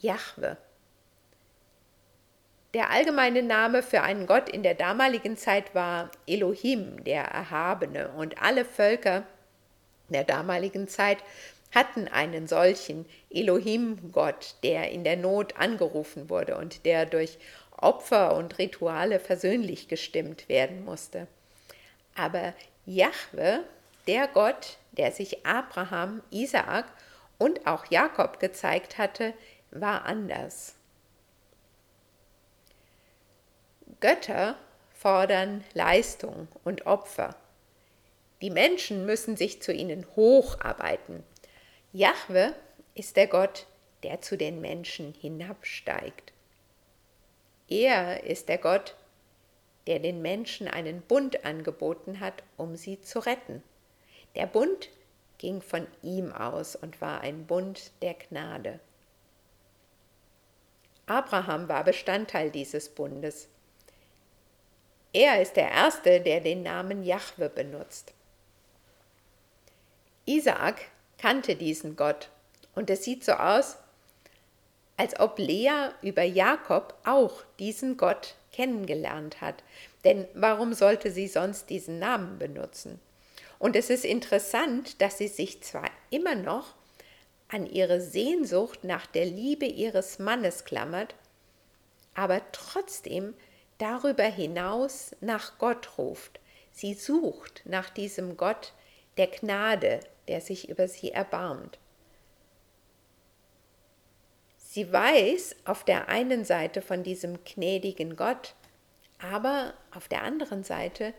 [0.00, 0.56] Jahwe.
[2.72, 8.40] Der allgemeine Name für einen Gott in der damaligen Zeit war Elohim, der Erhabene, und
[8.40, 9.26] alle Völker
[10.12, 11.18] der damaligen Zeit
[11.74, 17.38] hatten einen solchen Elohim-Gott, der in der Not angerufen wurde und der durch
[17.76, 21.26] Opfer und Rituale versöhnlich gestimmt werden musste.
[22.14, 23.64] Aber Jahwe,
[24.06, 26.86] der Gott, der sich Abraham, Isaak
[27.38, 29.32] und auch Jakob gezeigt hatte,
[29.70, 30.74] war anders.
[34.00, 34.56] Götter
[34.94, 37.34] fordern Leistung und Opfer.
[38.42, 41.22] Die Menschen müssen sich zu ihnen hocharbeiten.
[41.92, 42.54] Jahwe
[42.96, 43.66] ist der Gott,
[44.02, 46.32] der zu den Menschen hinabsteigt.
[47.68, 48.96] Er ist der Gott,
[49.86, 53.62] der den Menschen einen Bund angeboten hat, um sie zu retten.
[54.34, 54.88] Der Bund
[55.38, 58.80] ging von ihm aus und war ein Bund der Gnade.
[61.06, 63.48] Abraham war Bestandteil dieses Bundes.
[65.12, 68.14] Er ist der Erste, der den Namen Jahwe benutzt.
[70.26, 70.80] Isaak
[71.18, 72.28] kannte diesen Gott
[72.74, 73.76] und es sieht so aus,
[74.96, 79.62] als ob Lea über Jakob auch diesen Gott kennengelernt hat.
[80.04, 83.00] Denn warum sollte sie sonst diesen Namen benutzen?
[83.58, 86.74] Und es ist interessant, dass sie sich zwar immer noch
[87.48, 91.14] an ihre Sehnsucht nach der Liebe ihres Mannes klammert,
[92.14, 93.34] aber trotzdem
[93.78, 96.40] darüber hinaus nach Gott ruft.
[96.72, 98.72] Sie sucht nach diesem Gott
[99.16, 101.78] der Gnade, der sich über sie erbarmt.
[104.56, 108.54] Sie weiß auf der einen Seite von diesem gnädigen Gott,
[109.18, 111.12] aber auf der anderen Seite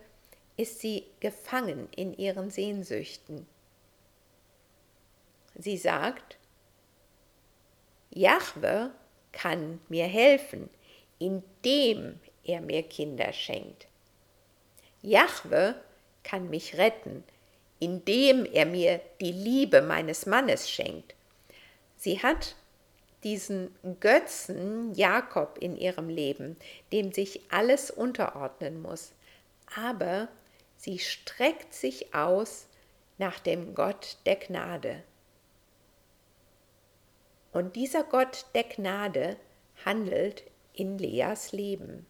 [0.56, 3.46] ist sie gefangen in ihren Sehnsüchten.
[5.56, 6.38] Sie sagt,
[8.10, 8.90] Jahwe
[9.32, 10.68] kann mir helfen,
[11.18, 13.86] indem er mir Kinder schenkt.
[15.02, 15.80] Jahwe
[16.22, 17.24] kann mich retten,
[17.84, 21.14] indem er mir die Liebe meines Mannes schenkt.
[21.96, 22.56] Sie hat
[23.22, 26.56] diesen Götzen Jakob in ihrem Leben,
[26.92, 29.12] dem sich alles unterordnen muss.
[29.76, 30.28] Aber
[30.76, 32.66] sie streckt sich aus
[33.18, 35.02] nach dem Gott der Gnade.
[37.52, 39.36] Und dieser Gott der Gnade
[39.84, 42.06] handelt in Leas Leben.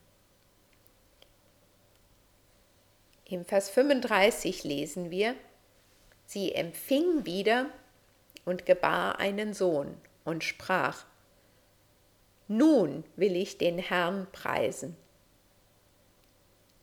[3.26, 5.34] Im Vers 35 lesen wir,
[6.26, 7.70] sie empfing wieder
[8.44, 11.04] und gebar einen Sohn und sprach,
[12.48, 14.96] Nun will ich den Herrn preisen.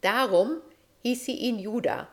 [0.01, 0.61] Darum
[1.03, 2.07] hieß sie ihn Juda,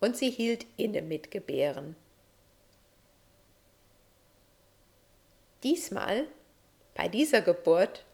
[0.00, 1.96] und sie hielt inne mit Gebären.
[5.62, 6.26] Diesmal,
[6.94, 8.04] bei dieser Geburt,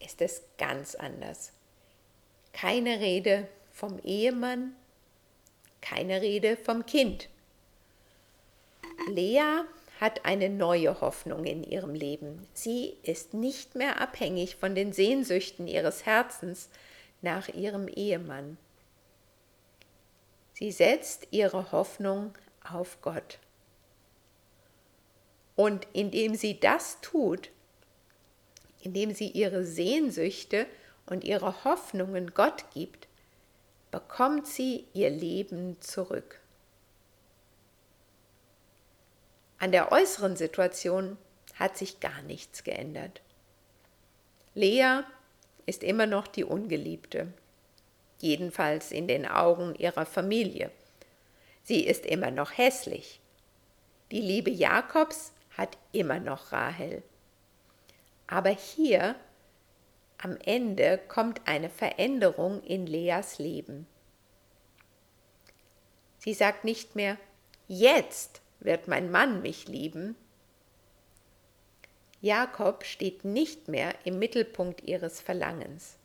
[0.00, 1.52] ist es ganz anders.
[2.52, 4.76] Keine Rede vom Ehemann,
[5.84, 7.28] keine Rede vom Kind.
[9.08, 9.64] Lea
[10.00, 12.46] hat eine neue Hoffnung in ihrem Leben.
[12.54, 16.70] Sie ist nicht mehr abhängig von den Sehnsüchten ihres Herzens
[17.20, 18.56] nach ihrem Ehemann.
[20.54, 22.32] Sie setzt ihre Hoffnung
[22.66, 23.38] auf Gott.
[25.54, 27.50] Und indem sie das tut,
[28.80, 30.66] indem sie ihre Sehnsüchte
[31.06, 33.06] und ihre Hoffnungen Gott gibt,
[33.94, 36.40] bekommt sie ihr Leben zurück.
[39.60, 41.16] An der äußeren Situation
[41.54, 43.22] hat sich gar nichts geändert.
[44.54, 45.02] Lea
[45.66, 47.32] ist immer noch die Ungeliebte,
[48.18, 50.72] jedenfalls in den Augen ihrer Familie.
[51.62, 53.20] Sie ist immer noch hässlich.
[54.10, 57.04] Die Liebe Jakobs hat immer noch Rahel.
[58.26, 59.14] Aber hier
[60.18, 63.86] am Ende kommt eine Veränderung in Leas Leben.
[66.18, 67.18] Sie sagt nicht mehr,
[67.68, 70.16] jetzt wird mein Mann mich lieben.
[72.20, 75.96] Jakob steht nicht mehr im Mittelpunkt ihres Verlangens.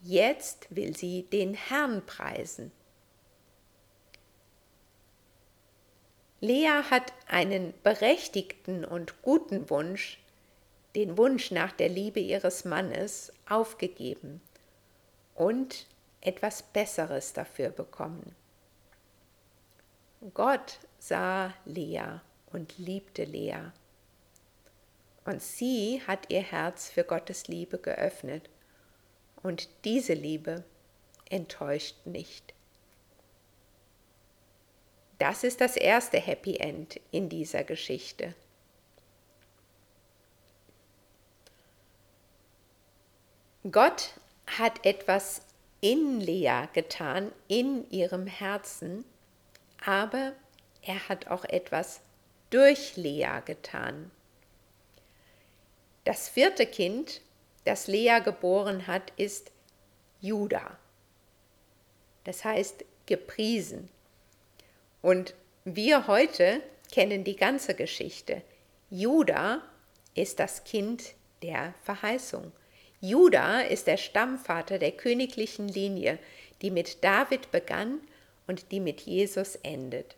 [0.00, 2.70] Jetzt will sie den Herrn preisen.
[6.40, 10.20] Lea hat einen berechtigten und guten Wunsch,
[10.94, 14.40] den Wunsch nach der Liebe ihres Mannes, aufgegeben
[15.34, 15.86] und
[16.20, 18.34] etwas Besseres dafür bekommen.
[20.34, 22.20] Gott sah Lea
[22.52, 23.70] und liebte Lea.
[25.24, 28.48] Und sie hat ihr Herz für Gottes Liebe geöffnet.
[29.42, 30.64] Und diese Liebe
[31.30, 32.54] enttäuscht nicht.
[35.18, 38.34] Das ist das erste Happy End in dieser Geschichte.
[43.70, 44.14] Gott
[44.46, 45.42] hat etwas
[45.80, 49.04] in Lea getan, in ihrem Herzen,
[49.84, 50.32] aber
[50.82, 52.00] er hat auch etwas
[52.50, 54.10] durch Lea getan.
[56.04, 57.20] Das vierte Kind,
[57.64, 59.50] das Lea geboren hat, ist
[60.20, 60.78] Judah.
[62.24, 63.88] Das heißt gepriesen.
[65.02, 66.62] Und wir heute
[66.92, 68.42] kennen die ganze Geschichte.
[68.90, 69.62] Judah
[70.14, 72.52] ist das Kind der Verheißung.
[73.00, 76.18] Judah ist der Stammvater der königlichen Linie,
[76.62, 78.00] die mit David begann
[78.46, 80.16] und die mit Jesus endet.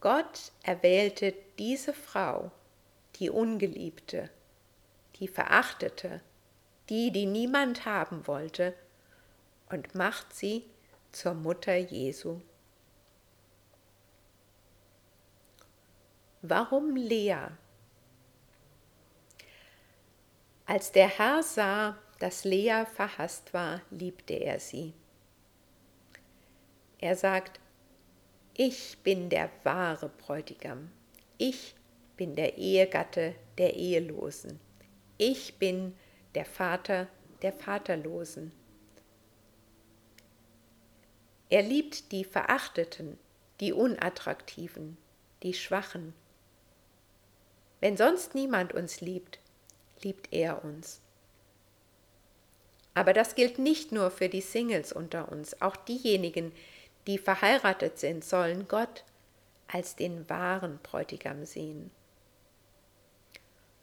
[0.00, 2.50] Gott erwählte diese Frau,
[3.16, 4.30] die ungeliebte,
[5.16, 6.20] die verachtete,
[6.88, 8.74] die, die niemand haben wollte,
[9.70, 10.64] und macht sie
[11.12, 12.40] zur Mutter Jesu.
[16.42, 17.46] Warum Lea?
[20.66, 24.94] Als der Herr sah, dass Lea verhasst war, liebte er sie.
[26.98, 27.60] Er sagt,
[28.56, 30.90] ich bin der wahre Bräutigam,
[31.36, 31.74] ich
[32.16, 34.58] bin der Ehegatte der Ehelosen,
[35.18, 35.94] ich bin
[36.34, 37.08] der Vater
[37.42, 38.52] der Vaterlosen.
[41.50, 43.18] Er liebt die Verachteten,
[43.60, 44.96] die Unattraktiven,
[45.42, 46.14] die Schwachen.
[47.80, 49.40] Wenn sonst niemand uns liebt,
[50.02, 51.00] liebt er uns.
[52.94, 56.52] Aber das gilt nicht nur für die Singles unter uns, auch diejenigen,
[57.06, 59.04] die verheiratet sind, sollen Gott
[59.66, 61.90] als den wahren Bräutigam sehen.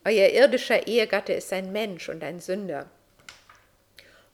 [0.06, 2.90] Euer irdischer Ehegatte ist ein Mensch und ein Sünder.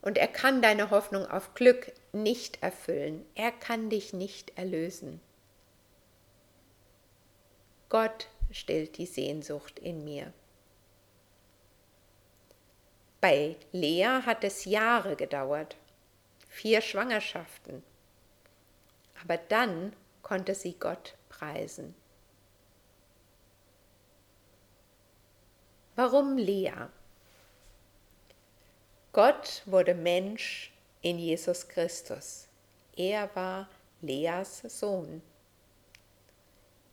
[0.01, 3.25] Und er kann deine Hoffnung auf Glück nicht erfüllen.
[3.35, 5.19] Er kann dich nicht erlösen.
[7.89, 10.31] Gott stillt die Sehnsucht in mir.
[13.19, 15.75] Bei Lea hat es Jahre gedauert,
[16.49, 17.83] vier Schwangerschaften.
[19.23, 21.95] Aber dann konnte sie Gott preisen.
[25.95, 26.89] Warum Lea?
[29.13, 32.47] Gott wurde Mensch in Jesus Christus.
[32.95, 33.67] Er war
[34.01, 35.23] Leas Sohn.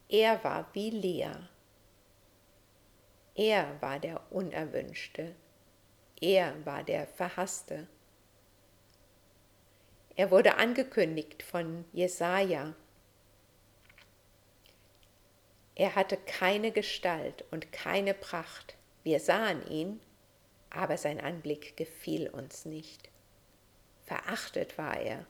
[0.09, 1.35] Er war wie Lea.
[3.35, 5.35] Er war der Unerwünschte.
[6.27, 7.87] Er war der Verhasste.
[10.17, 12.75] Er wurde angekündigt von Jesaja.
[15.75, 18.75] Er hatte keine Gestalt und keine Pracht.
[19.03, 20.01] Wir sahen ihn,
[20.71, 23.11] aber sein Anblick gefiel uns nicht.
[24.07, 25.27] Verachtet war er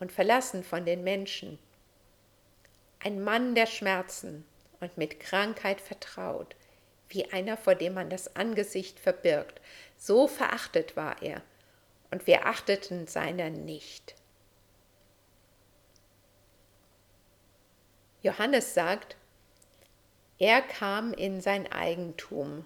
[0.00, 1.58] und verlassen von den Menschen.
[3.00, 4.46] Ein Mann der Schmerzen
[4.80, 6.56] und mit Krankheit vertraut,
[7.14, 9.60] wie einer, vor dem man das Angesicht verbirgt.
[9.96, 11.42] So verachtet war er
[12.10, 14.14] und wir achteten seiner nicht.
[18.22, 19.16] Johannes sagt,
[20.38, 22.64] er kam in sein Eigentum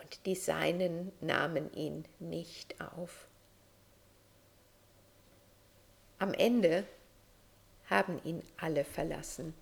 [0.00, 3.26] und die Seinen nahmen ihn nicht auf.
[6.18, 6.86] Am Ende
[7.90, 9.54] haben ihn alle verlassen.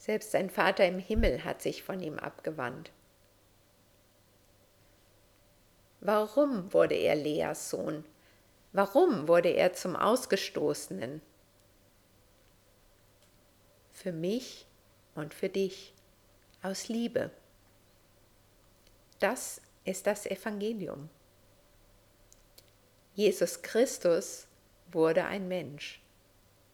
[0.00, 2.90] Selbst sein Vater im Himmel hat sich von ihm abgewandt.
[6.00, 8.06] Warum wurde er Leas Sohn?
[8.72, 11.20] Warum wurde er zum Ausgestoßenen?
[13.92, 14.64] Für mich
[15.14, 15.92] und für dich,
[16.62, 17.30] aus Liebe.
[19.18, 21.10] Das ist das Evangelium.
[23.12, 24.46] Jesus Christus
[24.90, 26.00] wurde ein Mensch.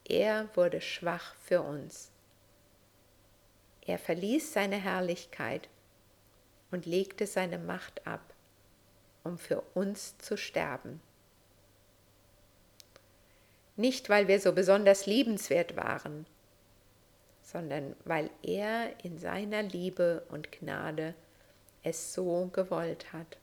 [0.04, 2.12] Er wurde schwach für uns.
[3.86, 5.68] Er verließ seine Herrlichkeit
[6.70, 8.34] und legte seine Macht ab
[9.26, 11.00] um für uns zu sterben.
[13.74, 16.26] Nicht, weil wir so besonders liebenswert waren,
[17.42, 21.14] sondern weil er in seiner Liebe und Gnade
[21.82, 23.36] es so gewollt hat.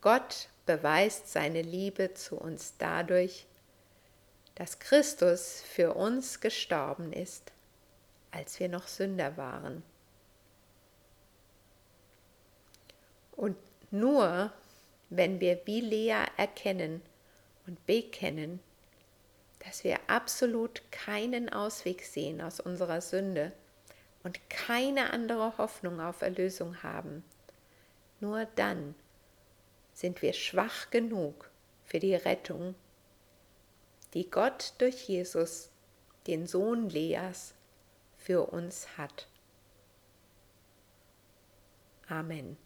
[0.00, 3.46] Gott beweist seine Liebe zu uns dadurch,
[4.54, 7.52] dass Christus für uns gestorben ist,
[8.30, 9.82] als wir noch Sünder waren.
[13.32, 13.56] Und
[13.90, 14.52] nur
[15.10, 17.02] wenn wir wie Lea erkennen
[17.66, 18.60] und bekennen,
[19.60, 23.52] dass wir absolut keinen Ausweg sehen aus unserer Sünde
[24.22, 27.24] und keine andere Hoffnung auf Erlösung haben,
[28.20, 28.94] nur dann
[29.92, 31.50] sind wir schwach genug
[31.84, 32.74] für die Rettung,
[34.14, 35.70] die Gott durch Jesus,
[36.26, 37.54] den Sohn Leas,
[38.16, 39.28] für uns hat.
[42.08, 42.56] Amen.